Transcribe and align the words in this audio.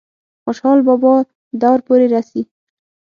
خوشحال 0.43 0.79
بابا 0.87 1.13
دور 1.61 1.79
پورې 1.87 2.05
رسي۔ 2.15 2.41